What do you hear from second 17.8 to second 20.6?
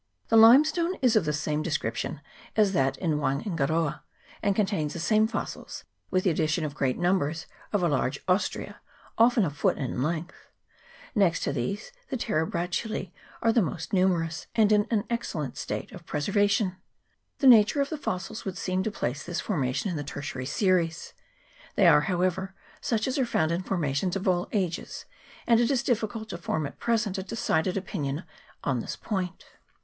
the fossils would seem to place this formation in the tertiary